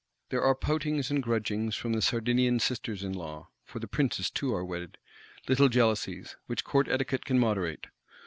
[0.29, 4.51] There are poutings and grudgings from the Sardinian Sisters in law (for the Princes too
[4.51, 4.97] are wedded);
[5.47, 7.85] little jealousies, which Court Etiquette can moderate.